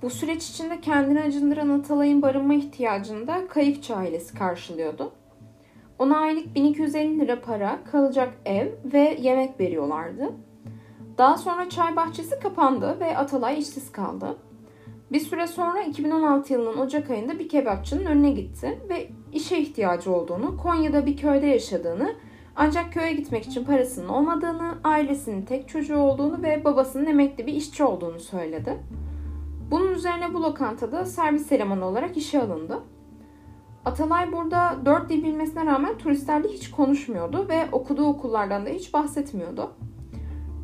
Bu 0.06 0.10
süreç 0.10 0.50
içinde 0.50 0.82
kendini 0.82 1.22
acındıran 1.22 1.70
Atalay'ın 1.70 2.22
barınma 2.22 2.54
ihtiyacını 2.54 3.28
da 3.28 3.48
kayıkçı 3.48 3.96
ailesi 3.96 4.38
karşılıyordu. 4.38 5.12
Ona 6.00 6.18
aylık 6.18 6.56
1250 6.56 7.20
lira 7.20 7.42
para, 7.42 7.80
kalacak 7.92 8.34
ev 8.46 8.68
ve 8.94 9.18
yemek 9.22 9.60
veriyorlardı. 9.60 10.32
Daha 11.18 11.38
sonra 11.38 11.70
çay 11.70 11.96
bahçesi 11.96 12.40
kapandı 12.40 12.98
ve 13.00 13.18
Atalay 13.18 13.60
işsiz 13.60 13.92
kaldı. 13.92 14.38
Bir 15.12 15.20
süre 15.20 15.48
sonra 15.48 15.82
2016 15.82 16.54
yılının 16.54 16.78
Ocak 16.78 17.10
ayında 17.10 17.40
bir 17.40 17.50
kebapçının 17.50 18.06
önüne 18.06 18.32
gitti 18.32 18.80
ve 18.90 19.08
işe 19.34 19.58
ihtiyacı 19.58 20.14
olduğunu, 20.14 20.58
Konya'da 20.58 21.06
bir 21.06 21.18
köyde 21.18 21.48
yaşadığını, 21.48 22.16
ancak 22.56 22.94
köye 22.94 23.14
gitmek 23.14 23.46
için 23.46 23.64
parasının 23.64 24.10
olmadığını, 24.10 24.76
ailesinin 24.84 25.42
tek 25.42 25.70
çocuğu 25.70 25.98
olduğunu 25.98 26.44
ve 26.44 26.66
babasının 26.66 27.06
emekli 27.06 27.48
bir 27.48 27.54
işçi 27.54 27.84
olduğunu 27.84 28.20
söyledi. 28.20 28.80
Bunun 29.72 29.94
üzerine 29.94 30.34
bu 30.34 30.44
lokantada 30.44 31.06
servis 31.06 31.52
elemanı 31.52 31.86
olarak 31.86 32.18
işe 32.18 32.42
alındı. 32.42 32.84
Atalay 33.86 34.32
burada 34.32 34.76
dört 34.86 35.10
dil 35.10 35.24
bilmesine 35.24 35.66
rağmen 35.66 35.98
turistlerle 35.98 36.48
hiç 36.48 36.72
konuşmuyordu 36.72 37.50
ve 37.50 37.68
okuduğu 37.72 38.06
okullardan 38.06 38.66
da 38.66 38.70
hiç 38.70 38.94
bahsetmiyordu. 38.94 39.72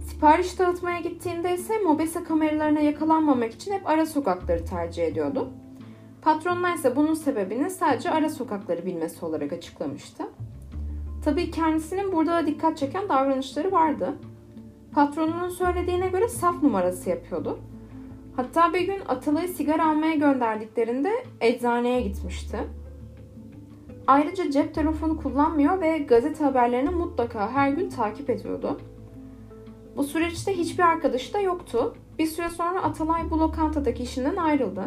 Sipariş 0.10 0.60
dağıtmaya 0.60 1.00
gittiğinde 1.00 1.54
ise 1.54 1.80
mobese 1.80 2.24
kameralarına 2.24 2.80
yakalanmamak 2.80 3.54
için 3.54 3.74
hep 3.74 3.90
ara 3.90 4.06
sokakları 4.06 4.66
tercih 4.66 5.04
ediyordu. 5.04 5.50
Patronlar 6.22 6.74
ise 6.76 6.96
bunun 6.96 7.14
sebebini 7.14 7.70
sadece 7.70 8.12
ara 8.12 8.30
sokakları 8.30 8.86
bilmesi 8.86 9.26
olarak 9.26 9.54
açıklamıştı. 9.54 10.24
Tabii 11.26 11.52
kendisinin 11.52 12.12
burada 12.12 12.32
da 12.32 12.48
dikkat 12.48 12.78
çeken 12.78 13.10
davranışları 13.10 13.72
vardı. 13.72 14.14
Patronunun 14.94 15.50
söylediğine 15.50 16.08
göre 16.08 16.28
saf 16.28 16.64
numarası 16.64 17.10
yapıyordu. 17.10 17.60
Hatta 18.36 18.74
bir 18.74 18.82
gün 18.82 19.00
Atalay'ı 19.08 19.48
sigara 19.48 19.90
almaya 19.90 20.16
gönderdiklerinde 20.16 21.10
eczaneye 21.42 22.02
gitmişti. 22.02 22.58
Ayrıca 24.08 24.52
cep 24.52 24.76
telefonu 24.76 25.18
kullanmıyor 25.18 25.82
ve 25.82 25.98
gazete 25.98 26.44
haberlerini 26.44 26.90
mutlaka 26.90 27.52
her 27.52 27.70
gün 27.70 27.90
takip 27.90 28.30
ediyordu. 28.30 28.80
Bu 29.98 30.04
süreçte 30.04 30.58
hiçbir 30.58 30.84
arkadaşı 30.84 31.34
da 31.34 31.40
yoktu. 31.40 31.96
Bir 32.20 32.26
süre 32.26 32.50
sonra 32.50 32.84
Atalay 32.84 33.32
bu 33.32 33.40
lokantadaki 33.40 34.04
işinden 34.04 34.36
ayrıldı. 34.36 34.84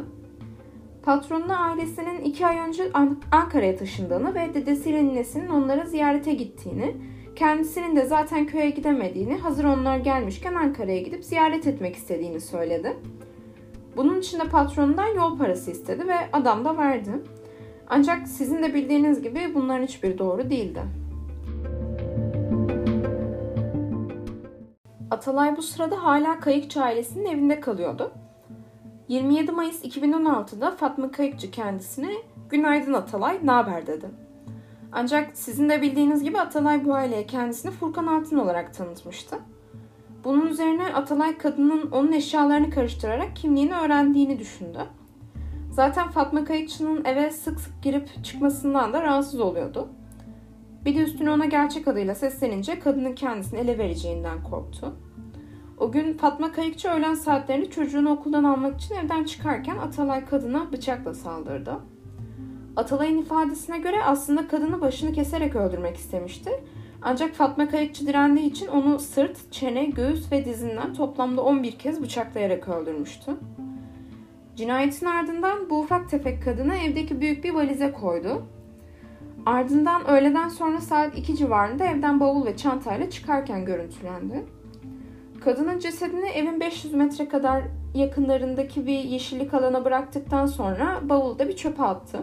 Patronuna 1.02 1.58
ailesinin 1.58 2.20
iki 2.20 2.46
ay 2.46 2.58
önce 2.58 2.90
Ankara'ya 3.32 3.76
taşındığını 3.76 4.34
ve 4.34 4.54
dedesiyle 4.54 5.04
ninesinin 5.04 5.48
onlara 5.48 5.86
ziyarete 5.86 6.34
gittiğini, 6.34 6.96
kendisinin 7.36 7.96
de 7.96 8.06
zaten 8.06 8.46
köye 8.46 8.70
gidemediğini, 8.70 9.36
hazır 9.36 9.64
onlar 9.64 9.96
gelmişken 9.96 10.54
Ankara'ya 10.54 11.00
gidip 11.00 11.24
ziyaret 11.24 11.66
etmek 11.66 11.96
istediğini 11.96 12.40
söyledi. 12.40 12.96
Bunun 13.96 14.18
için 14.20 14.40
de 14.40 14.44
patronundan 14.44 15.06
yol 15.06 15.38
parası 15.38 15.70
istedi 15.70 16.08
ve 16.08 16.14
adam 16.32 16.64
da 16.64 16.76
verdi. 16.76 17.10
Ancak 17.88 18.28
sizin 18.28 18.62
de 18.62 18.74
bildiğiniz 18.74 19.22
gibi 19.22 19.52
bunların 19.54 19.86
hiçbiri 19.86 20.18
doğru 20.18 20.50
değildi. 20.50 20.82
Atalay 25.10 25.56
bu 25.56 25.62
sırada 25.62 26.04
hala 26.04 26.40
Kayıkçı 26.40 26.82
ailesinin 26.82 27.24
evinde 27.24 27.60
kalıyordu. 27.60 28.12
27 29.08 29.52
Mayıs 29.52 29.84
2016'da 29.84 30.70
Fatma 30.70 31.10
Kayıkçı 31.10 31.50
kendisine 31.50 32.12
"Günaydın 32.48 32.92
Atalay, 32.92 33.38
ne 33.42 33.50
haber?" 33.50 33.86
dedi. 33.86 34.06
Ancak 34.92 35.30
sizin 35.34 35.68
de 35.68 35.82
bildiğiniz 35.82 36.22
gibi 36.22 36.40
Atalay 36.40 36.84
bu 36.84 36.94
aileye 36.94 37.26
kendisini 37.26 37.72
Furkan 37.72 38.06
Altın 38.06 38.38
olarak 38.38 38.74
tanıtmıştı. 38.74 39.36
Bunun 40.24 40.46
üzerine 40.46 40.94
Atalay 40.94 41.38
kadının 41.38 41.90
onun 41.90 42.12
eşyalarını 42.12 42.70
karıştırarak 42.70 43.36
kimliğini 43.36 43.74
öğrendiğini 43.74 44.38
düşündü. 44.38 44.78
Zaten 45.70 46.10
Fatma 46.10 46.44
Kayıkçı'nın 46.44 47.04
eve 47.04 47.30
sık 47.30 47.60
sık 47.60 47.82
girip 47.82 48.24
çıkmasından 48.24 48.92
da 48.92 49.02
rahatsız 49.02 49.40
oluyordu. 49.40 49.88
Bir 50.84 50.94
de 50.96 50.98
üstüne 50.98 51.30
ona 51.30 51.44
gerçek 51.44 51.88
adıyla 51.88 52.14
seslenince 52.14 52.78
kadının 52.78 53.14
kendisini 53.14 53.60
ele 53.60 53.78
vereceğinden 53.78 54.42
korktu. 54.42 54.96
O 55.78 55.92
gün 55.92 56.16
Fatma 56.16 56.52
Kayıkçı 56.52 56.88
öğlen 56.88 57.14
saatlerinde 57.14 57.70
çocuğunu 57.70 58.10
okuldan 58.10 58.44
almak 58.44 58.80
için 58.80 58.94
evden 58.94 59.24
çıkarken 59.24 59.76
Atalay 59.76 60.24
kadına 60.24 60.72
bıçakla 60.72 61.14
saldırdı. 61.14 61.76
Atalay'ın 62.76 63.18
ifadesine 63.18 63.78
göre 63.78 64.04
aslında 64.04 64.48
kadını 64.48 64.80
başını 64.80 65.12
keserek 65.12 65.56
öldürmek 65.56 65.96
istemişti. 65.96 66.50
Ancak 67.06 67.34
Fatma 67.34 67.68
Kayıkçı 67.68 68.06
direndiği 68.06 68.50
için 68.50 68.66
onu 68.66 68.98
sırt, 68.98 69.52
çene, 69.52 69.84
göğüs 69.84 70.32
ve 70.32 70.44
dizinden 70.44 70.94
toplamda 70.94 71.42
11 71.42 71.72
kez 71.72 72.02
bıçaklayarak 72.02 72.68
öldürmüştü. 72.68 73.32
Cinayetin 74.56 75.06
ardından 75.06 75.70
bu 75.70 75.80
ufak 75.80 76.10
tefek 76.10 76.44
kadını 76.44 76.76
evdeki 76.76 77.20
büyük 77.20 77.44
bir 77.44 77.54
valize 77.54 77.92
koydu. 77.92 78.46
Ardından 79.46 80.06
öğleden 80.08 80.48
sonra 80.48 80.80
saat 80.80 81.18
2 81.18 81.36
civarında 81.36 81.84
evden 81.84 82.20
bavul 82.20 82.46
ve 82.46 82.56
çantayla 82.56 83.10
çıkarken 83.10 83.64
görüntülendi. 83.64 84.44
Kadının 85.44 85.78
cesedini 85.78 86.28
evin 86.28 86.60
500 86.60 86.94
metre 86.94 87.28
kadar 87.28 87.62
yakınlarındaki 87.94 88.86
bir 88.86 88.98
yeşillik 88.98 89.54
alana 89.54 89.84
bıraktıktan 89.84 90.46
sonra 90.46 91.00
bavulda 91.02 91.48
bir 91.48 91.56
çöpe 91.56 91.82
attı. 91.82 92.22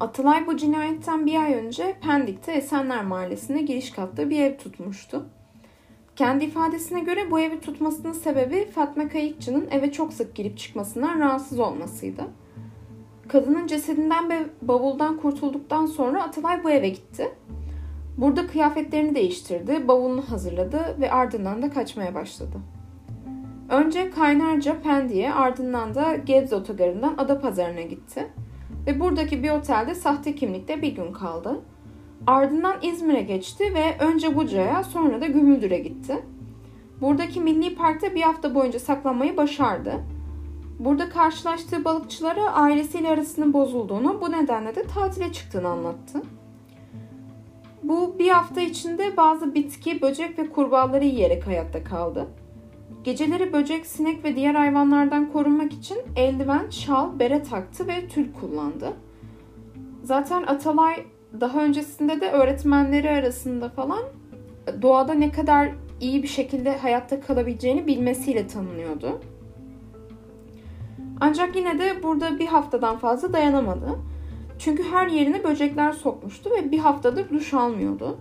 Atılay 0.00 0.46
bu 0.46 0.56
cinayetten 0.56 1.26
bir 1.26 1.42
ay 1.42 1.54
önce 1.54 1.96
Pendik'te 2.00 2.52
Esenler 2.52 3.04
Mahallesi'ne 3.04 3.62
giriş 3.62 3.90
katta 3.90 4.30
bir 4.30 4.40
ev 4.40 4.56
tutmuştu. 4.56 5.26
Kendi 6.16 6.44
ifadesine 6.44 7.00
göre 7.00 7.30
bu 7.30 7.40
evi 7.40 7.60
tutmasının 7.60 8.12
sebebi 8.12 8.70
Fatma 8.70 9.08
Kayıkçı'nın 9.08 9.68
eve 9.70 9.92
çok 9.92 10.12
sık 10.12 10.34
girip 10.34 10.58
çıkmasından 10.58 11.20
rahatsız 11.20 11.58
olmasıydı. 11.58 12.22
Kadının 13.28 13.66
cesedinden 13.66 14.30
ve 14.30 14.46
bavuldan 14.62 15.16
kurtulduktan 15.16 15.86
sonra 15.86 16.22
Atalay 16.22 16.64
bu 16.64 16.70
eve 16.70 16.88
gitti. 16.88 17.28
Burada 18.18 18.46
kıyafetlerini 18.46 19.14
değiştirdi, 19.14 19.88
bavulunu 19.88 20.22
hazırladı 20.30 20.96
ve 21.00 21.12
ardından 21.12 21.62
da 21.62 21.70
kaçmaya 21.70 22.14
başladı. 22.14 22.56
Önce 23.68 24.10
Kaynarca 24.10 24.80
Pendik'e 24.80 25.32
ardından 25.34 25.94
da 25.94 26.16
Gebze 26.16 26.56
Otogarı'ndan 26.56 27.14
Adapazarı'na 27.18 27.82
gitti. 27.82 28.26
Ve 28.86 29.00
buradaki 29.00 29.42
bir 29.42 29.50
otelde 29.50 29.94
sahte 29.94 30.34
kimlikte 30.34 30.82
bir 30.82 30.94
gün 30.94 31.12
kaldı. 31.12 31.60
Ardından 32.26 32.76
İzmir'e 32.82 33.22
geçti 33.22 33.74
ve 33.74 34.04
önce 34.04 34.36
Buca'ya 34.36 34.84
sonra 34.84 35.20
da 35.20 35.26
Gümüldür'e 35.26 35.78
gitti. 35.78 36.22
Buradaki 37.00 37.40
milli 37.40 37.74
parkta 37.74 38.14
bir 38.14 38.22
hafta 38.22 38.54
boyunca 38.54 38.78
saklanmayı 38.78 39.36
başardı. 39.36 40.00
Burada 40.78 41.08
karşılaştığı 41.08 41.84
balıkçılara 41.84 42.52
ailesiyle 42.52 43.08
arasının 43.08 43.52
bozulduğunu, 43.52 44.20
bu 44.20 44.32
nedenle 44.32 44.74
de 44.74 44.86
tatile 44.86 45.32
çıktığını 45.32 45.68
anlattı. 45.68 46.22
Bu 47.82 48.18
bir 48.18 48.28
hafta 48.28 48.60
içinde 48.60 49.16
bazı 49.16 49.54
bitki, 49.54 50.02
böcek 50.02 50.38
ve 50.38 50.50
kurbağaları 50.50 51.04
yiyerek 51.04 51.46
hayatta 51.46 51.84
kaldı. 51.84 52.26
Geceleri 53.04 53.52
böcek, 53.52 53.86
sinek 53.86 54.24
ve 54.24 54.36
diğer 54.36 54.54
hayvanlardan 54.54 55.32
korunmak 55.32 55.72
için 55.72 55.98
eldiven, 56.16 56.70
şal, 56.70 57.18
bere 57.18 57.42
taktı 57.42 57.86
ve 57.86 58.08
tül 58.08 58.32
kullandı. 58.32 58.92
Zaten 60.02 60.42
Atalay 60.42 61.06
daha 61.40 61.64
öncesinde 61.64 62.20
de 62.20 62.30
öğretmenleri 62.30 63.10
arasında 63.10 63.68
falan 63.68 64.02
doğada 64.82 65.14
ne 65.14 65.32
kadar 65.32 65.70
iyi 66.00 66.22
bir 66.22 66.28
şekilde 66.28 66.76
hayatta 66.76 67.20
kalabileceğini 67.20 67.86
bilmesiyle 67.86 68.46
tanınıyordu. 68.46 69.20
Ancak 71.20 71.56
yine 71.56 71.78
de 71.78 72.02
burada 72.02 72.38
bir 72.38 72.46
haftadan 72.46 72.98
fazla 72.98 73.32
dayanamadı. 73.32 73.98
Çünkü 74.58 74.82
her 74.82 75.06
yerine 75.06 75.44
böcekler 75.44 75.92
sokmuştu 75.92 76.50
ve 76.50 76.70
bir 76.70 76.78
haftadır 76.78 77.30
duş 77.30 77.54
almıyordu. 77.54 78.18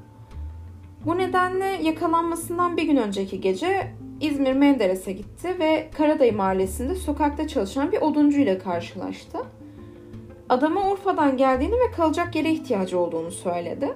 Bu 1.06 1.18
nedenle 1.18 1.66
yakalanmasından 1.66 2.78
bir 2.78 2.84
gün 2.84 2.98
önceki 2.98 3.42
gece 3.42 3.94
İzmir 4.22 4.54
Menderes'e 4.54 5.12
gitti 5.12 5.56
ve 5.60 5.90
Karadayı 5.98 6.36
Mahallesi'nde 6.36 6.96
sokakta 6.96 7.48
çalışan 7.48 7.92
bir 7.92 8.02
oduncu 8.02 8.40
ile 8.40 8.58
karşılaştı. 8.58 9.38
Adama 10.50 10.92
Urfa'dan 10.92 11.38
geldiğini 11.38 11.74
ve 11.74 11.92
kalacak 11.96 12.36
yere 12.36 12.52
ihtiyacı 12.52 13.00
olduğunu 13.00 13.32
söyledi. 13.32 13.94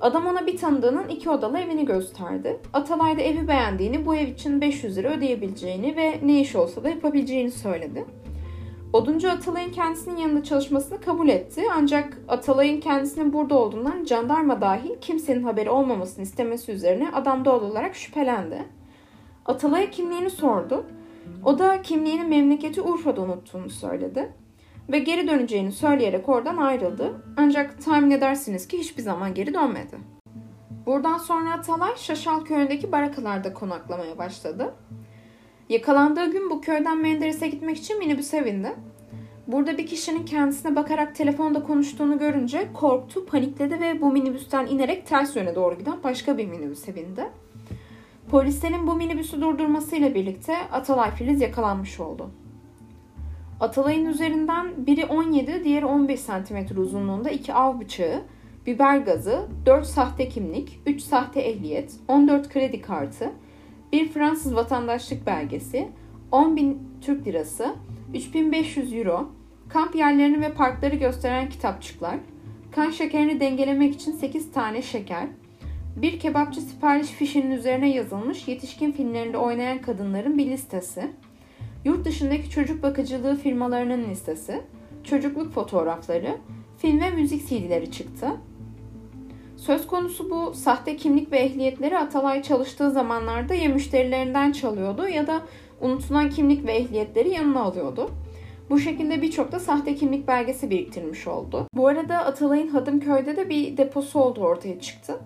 Adam 0.00 0.26
ona 0.26 0.46
bir 0.46 0.56
tanıdığının 0.56 1.08
iki 1.08 1.30
odalı 1.30 1.58
evini 1.58 1.84
gösterdi. 1.84 2.60
Atalay 2.72 3.18
da 3.18 3.22
evi 3.22 3.48
beğendiğini, 3.48 4.06
bu 4.06 4.16
ev 4.16 4.28
için 4.28 4.60
500 4.60 4.96
lira 4.96 5.08
ödeyebileceğini 5.08 5.96
ve 5.96 6.20
ne 6.22 6.40
iş 6.40 6.56
olsa 6.56 6.84
da 6.84 6.88
yapabileceğini 6.88 7.50
söyledi. 7.50 8.04
Oduncu 8.92 9.30
Atalay'ın 9.30 9.72
kendisinin 9.72 10.16
yanında 10.16 10.42
çalışmasını 10.44 11.00
kabul 11.00 11.28
etti. 11.28 11.62
Ancak 11.76 12.18
Atalay'ın 12.28 12.80
kendisinin 12.80 13.32
burada 13.32 13.54
olduğundan 13.58 14.04
jandarma 14.04 14.60
dahil 14.60 14.90
kimsenin 15.00 15.42
haberi 15.42 15.70
olmamasını 15.70 16.22
istemesi 16.22 16.72
üzerine 16.72 17.10
adam 17.10 17.44
doğal 17.44 17.62
olarak 17.62 17.94
şüphelendi. 17.94 18.77
Atalay'a 19.48 19.90
kimliğini 19.90 20.30
sordu. 20.30 20.86
O 21.44 21.58
da 21.58 21.82
kimliğini 21.82 22.24
memleketi 22.24 22.82
Urfa'da 22.82 23.20
unuttuğunu 23.20 23.70
söyledi. 23.70 24.32
Ve 24.92 24.98
geri 24.98 25.28
döneceğini 25.28 25.72
söyleyerek 25.72 26.28
oradan 26.28 26.56
ayrıldı. 26.56 27.22
Ancak 27.36 27.84
tahmin 27.84 28.10
edersiniz 28.10 28.68
ki 28.68 28.78
hiçbir 28.78 29.02
zaman 29.02 29.34
geri 29.34 29.54
dönmedi. 29.54 29.98
Buradan 30.86 31.18
sonra 31.18 31.52
Atalay 31.52 31.96
Şaşal 31.96 32.44
köyündeki 32.44 32.92
barakalarda 32.92 33.54
konaklamaya 33.54 34.18
başladı. 34.18 34.74
Yakalandığı 35.68 36.30
gün 36.30 36.50
bu 36.50 36.60
köyden 36.60 36.98
Menderes'e 36.98 37.48
gitmek 37.48 37.76
için 37.76 37.98
minibüse 37.98 38.44
bindi. 38.44 38.74
Burada 39.46 39.78
bir 39.78 39.86
kişinin 39.86 40.24
kendisine 40.24 40.76
bakarak 40.76 41.14
telefonda 41.14 41.62
konuştuğunu 41.62 42.18
görünce 42.18 42.68
korktu, 42.74 43.26
panikledi 43.26 43.80
ve 43.80 44.00
bu 44.00 44.12
minibüsten 44.12 44.66
inerek 44.66 45.06
ters 45.06 45.36
yöne 45.36 45.54
doğru 45.54 45.78
giden 45.78 46.02
başka 46.04 46.38
bir 46.38 46.46
minibüse 46.46 46.96
bindi. 46.96 47.24
Polislerin 48.30 48.86
bu 48.86 48.94
minibüsü 48.94 49.40
durdurmasıyla 49.40 50.14
birlikte 50.14 50.56
Atalay 50.72 51.10
Filiz 51.10 51.40
yakalanmış 51.40 52.00
oldu. 52.00 52.30
Atalay'ın 53.60 54.06
üzerinden 54.06 54.86
biri 54.86 55.06
17, 55.06 55.64
diğeri 55.64 55.86
15 55.86 56.20
cm 56.26 56.80
uzunluğunda 56.80 57.30
iki 57.30 57.54
av 57.54 57.80
bıçağı, 57.80 58.22
biber 58.66 58.98
gazı, 58.98 59.48
4 59.66 59.86
sahte 59.86 60.28
kimlik, 60.28 60.80
3 60.86 61.02
sahte 61.02 61.40
ehliyet, 61.40 61.94
14 62.08 62.48
kredi 62.48 62.80
kartı, 62.80 63.32
bir 63.92 64.08
Fransız 64.08 64.54
vatandaşlık 64.54 65.26
belgesi, 65.26 65.88
10 66.32 66.56
bin 66.56 66.82
Türk 67.00 67.26
lirası, 67.26 67.74
3500 68.14 68.92
euro, 68.92 69.28
kamp 69.68 69.94
yerlerini 69.94 70.40
ve 70.40 70.52
parkları 70.52 70.96
gösteren 70.96 71.48
kitapçıklar, 71.48 72.16
kan 72.70 72.90
şekerini 72.90 73.40
dengelemek 73.40 73.94
için 73.94 74.12
8 74.12 74.52
tane 74.52 74.82
şeker, 74.82 75.26
bir 75.96 76.20
kebapçı 76.20 76.60
sipariş 76.60 77.08
fişinin 77.08 77.50
üzerine 77.50 77.90
yazılmış 77.90 78.48
yetişkin 78.48 78.92
filmlerinde 78.92 79.38
oynayan 79.38 79.78
kadınların 79.78 80.38
bir 80.38 80.46
listesi, 80.46 81.10
yurt 81.84 82.04
dışındaki 82.04 82.50
çocuk 82.50 82.82
bakıcılığı 82.82 83.36
firmalarının 83.36 84.10
listesi, 84.10 84.62
çocukluk 85.04 85.52
fotoğrafları, 85.52 86.36
film 86.78 87.00
ve 87.00 87.10
müzik 87.10 87.48
CD'leri 87.48 87.90
çıktı. 87.90 88.28
Söz 89.56 89.86
konusu 89.86 90.30
bu 90.30 90.54
sahte 90.54 90.96
kimlik 90.96 91.32
ve 91.32 91.38
ehliyetleri 91.38 91.98
Atalay 91.98 92.42
çalıştığı 92.42 92.90
zamanlarda 92.90 93.54
ya 93.54 93.68
müşterilerinden 93.68 94.52
çalıyordu 94.52 95.08
ya 95.08 95.26
da 95.26 95.42
unutulan 95.80 96.30
kimlik 96.30 96.66
ve 96.66 96.72
ehliyetleri 96.72 97.30
yanına 97.30 97.60
alıyordu. 97.60 98.10
Bu 98.70 98.78
şekilde 98.78 99.22
birçok 99.22 99.52
da 99.52 99.60
sahte 99.60 99.94
kimlik 99.94 100.28
belgesi 100.28 100.70
biriktirmiş 100.70 101.26
oldu. 101.26 101.66
Bu 101.74 101.88
arada 101.88 102.18
Atalay'ın 102.18 102.68
Hadımköy'de 102.68 103.36
de 103.36 103.48
bir 103.48 103.76
deposu 103.76 104.20
olduğu 104.20 104.40
ortaya 104.40 104.80
çıktı. 104.80 105.20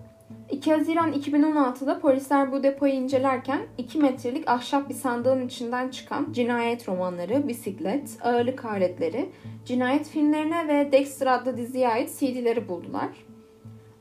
2 0.51 0.73
Haziran 0.73 1.13
2016'da 1.13 1.99
polisler 1.99 2.51
bu 2.51 2.63
depoyu 2.63 2.93
incelerken 2.93 3.61
2 3.77 3.97
metrelik 3.97 4.49
ahşap 4.49 4.89
bir 4.89 4.93
sandığın 4.93 5.47
içinden 5.47 5.89
çıkan 5.89 6.27
cinayet 6.31 6.89
romanları, 6.89 7.47
bisiklet, 7.47 8.17
ağırlık 8.21 8.65
aletleri, 8.65 9.29
cinayet 9.65 10.07
filmlerine 10.07 10.67
ve 10.67 10.91
Dexter 10.91 11.27
adlı 11.27 11.57
diziye 11.57 11.89
ait 11.89 12.19
CD'leri 12.19 12.67
buldular. 12.67 13.09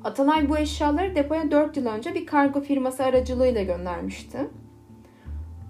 Atalay 0.04 0.48
bu 0.48 0.58
eşyaları 0.58 1.14
depoya 1.14 1.50
4 1.50 1.76
yıl 1.76 1.86
önce 1.86 2.14
bir 2.14 2.26
kargo 2.26 2.60
firması 2.60 3.04
aracılığıyla 3.04 3.62
göndermişti. 3.62 4.38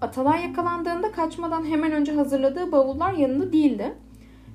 Atalay 0.01 0.43
yakalandığında 0.43 1.11
kaçmadan 1.11 1.65
hemen 1.65 1.91
önce 1.91 2.11
hazırladığı 2.11 2.71
bavullar 2.71 3.13
yanında 3.13 3.53
değildi. 3.53 3.93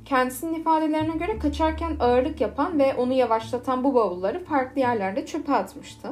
Kendisinin 0.09 0.55
ifadelerine 0.55 1.16
göre 1.16 1.38
kaçarken 1.38 1.97
ağırlık 2.01 2.40
yapan 2.40 2.79
ve 2.79 2.94
onu 2.94 3.12
yavaşlatan 3.12 3.85
bu 3.85 3.94
bavulları 3.94 4.44
farklı 4.44 4.81
yerlerde 4.81 5.27
çöpe 5.27 5.53
atmıştı. 5.53 6.09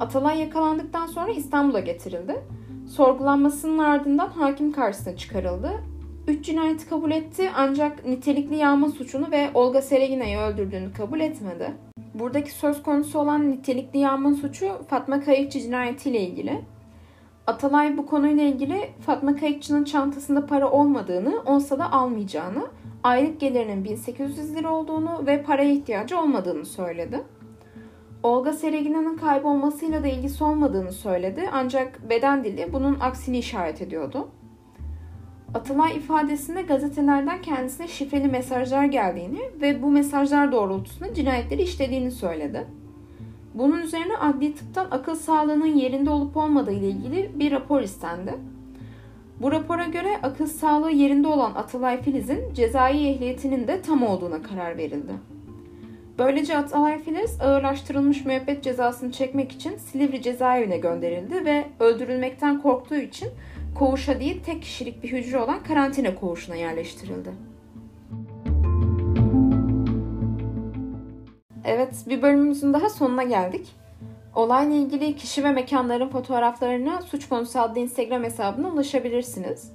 Atalay 0.00 0.40
yakalandıktan 0.40 1.06
sonra 1.06 1.30
İstanbul'a 1.30 1.80
getirildi. 1.80 2.42
Sorgulanmasının 2.88 3.78
ardından 3.78 4.28
hakim 4.28 4.72
karşısına 4.72 5.16
çıkarıldı. 5.16 5.70
Üç 6.28 6.44
cinayeti 6.44 6.88
kabul 6.88 7.10
etti 7.10 7.50
ancak 7.56 8.06
nitelikli 8.06 8.56
yağma 8.56 8.88
suçunu 8.88 9.30
ve 9.30 9.50
Olga 9.54 9.82
Seregina'yı 9.82 10.38
öldürdüğünü 10.38 10.92
kabul 10.92 11.20
etmedi. 11.20 11.72
Buradaki 12.14 12.50
söz 12.50 12.82
konusu 12.82 13.18
olan 13.18 13.50
nitelikli 13.50 13.98
yağma 13.98 14.34
suçu 14.34 14.68
Fatma 14.88 15.20
Kayıkçı 15.20 15.60
cinayetiyle 15.60 16.20
ilgili. 16.20 16.60
Atalay 17.46 17.96
bu 17.96 18.06
konuyla 18.06 18.42
ilgili 18.42 18.90
Fatma 19.06 19.36
Kayıkçı'nın 19.36 19.84
çantasında 19.84 20.46
para 20.46 20.70
olmadığını, 20.70 21.42
olsa 21.46 21.78
da 21.78 21.92
almayacağını, 21.92 22.66
aylık 23.02 23.40
gelirinin 23.40 23.84
1800 23.84 24.56
lira 24.56 24.70
olduğunu 24.70 25.26
ve 25.26 25.42
paraya 25.42 25.72
ihtiyacı 25.72 26.20
olmadığını 26.20 26.64
söyledi. 26.64 27.22
Olga 28.22 28.52
Seregina'nın 28.52 29.16
kaybolmasıyla 29.16 30.02
da 30.02 30.06
ilgisi 30.06 30.44
olmadığını 30.44 30.92
söyledi 30.92 31.48
ancak 31.52 32.10
beden 32.10 32.44
dili 32.44 32.72
bunun 32.72 33.00
aksini 33.00 33.38
işaret 33.38 33.82
ediyordu. 33.82 34.28
Atalay 35.54 35.96
ifadesinde 35.96 36.62
gazetelerden 36.62 37.42
kendisine 37.42 37.88
şifreli 37.88 38.28
mesajlar 38.28 38.84
geldiğini 38.84 39.40
ve 39.60 39.82
bu 39.82 39.90
mesajlar 39.90 40.52
doğrultusunda 40.52 41.14
cinayetleri 41.14 41.62
işlediğini 41.62 42.10
söyledi. 42.10 42.66
Bunun 43.54 43.82
üzerine 43.82 44.16
adli 44.16 44.54
tıptan 44.54 44.86
akıl 44.90 45.14
sağlığının 45.14 45.76
yerinde 45.76 46.10
olup 46.10 46.36
olmadığı 46.36 46.72
ile 46.72 46.88
ilgili 46.88 47.30
bir 47.34 47.52
rapor 47.52 47.80
istendi. 47.80 48.34
Bu 49.40 49.52
rapora 49.52 49.84
göre 49.84 50.16
akıl 50.22 50.46
sağlığı 50.46 50.90
yerinde 50.90 51.28
olan 51.28 51.54
Atalay 51.54 52.02
Filiz'in 52.02 52.54
cezai 52.54 53.08
ehliyetinin 53.08 53.68
de 53.68 53.82
tam 53.82 54.02
olduğuna 54.02 54.42
karar 54.42 54.76
verildi. 54.76 55.12
Böylece 56.18 56.56
Atalay 56.56 56.98
Filiz 56.98 57.40
ağırlaştırılmış 57.40 58.24
müebbet 58.24 58.62
cezasını 58.62 59.12
çekmek 59.12 59.52
için 59.52 59.76
Silivri 59.76 60.22
cezaevine 60.22 60.78
gönderildi 60.78 61.44
ve 61.44 61.64
öldürülmekten 61.80 62.62
korktuğu 62.62 62.96
için 62.96 63.28
koğuşa 63.74 64.20
değil 64.20 64.40
tek 64.46 64.62
kişilik 64.62 65.02
bir 65.02 65.12
hücre 65.12 65.38
olan 65.38 65.62
karantina 65.62 66.14
koğuşuna 66.14 66.56
yerleştirildi. 66.56 67.30
Evet, 71.64 72.04
bir 72.08 72.22
bölümümüzün 72.22 72.72
daha 72.72 72.90
sonuna 72.90 73.22
geldik. 73.22 73.66
Olayla 74.34 74.76
ilgili 74.76 75.16
kişi 75.16 75.44
ve 75.44 75.50
mekanların 75.50 76.08
fotoğraflarına 76.08 77.02
Suç 77.02 77.28
Konusu 77.28 77.60
adlı 77.60 77.80
Instagram 77.80 78.24
hesabına 78.24 78.68
ulaşabilirsiniz. 78.68 79.72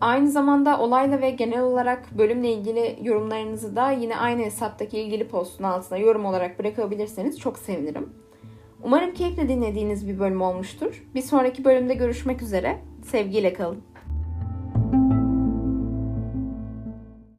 Aynı 0.00 0.30
zamanda 0.30 0.78
olayla 0.78 1.20
ve 1.20 1.30
genel 1.30 1.60
olarak 1.60 2.18
bölümle 2.18 2.52
ilgili 2.52 2.98
yorumlarınızı 3.02 3.76
da 3.76 3.90
yine 3.90 4.16
aynı 4.16 4.42
hesaptaki 4.42 5.00
ilgili 5.00 5.28
postun 5.28 5.64
altına 5.64 5.98
yorum 5.98 6.24
olarak 6.24 6.58
bırakabilirseniz 6.58 7.38
çok 7.38 7.58
sevinirim. 7.58 8.12
Umarım 8.82 9.14
keyifle 9.14 9.48
dinlediğiniz 9.48 10.08
bir 10.08 10.18
bölüm 10.18 10.42
olmuştur. 10.42 11.04
Bir 11.14 11.22
sonraki 11.22 11.64
bölümde 11.64 11.94
görüşmek 11.94 12.42
üzere. 12.42 12.78
Sevgiyle 13.04 13.52
kalın. 13.52 13.91